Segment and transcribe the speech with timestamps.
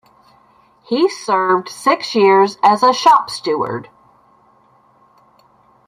[0.89, 3.87] He served six years as a shop steward.